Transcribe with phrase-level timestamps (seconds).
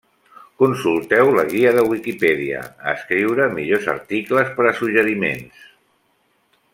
[0.61, 5.61] Consulteu la guia de Wikipedia a escriure millors articles per a suggeriments.